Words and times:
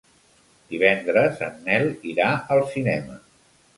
Divendres 0.71 1.43
en 1.49 1.61
Nel 1.67 1.85
irà 2.13 2.31
al 2.57 2.65
cinema. 2.73 3.19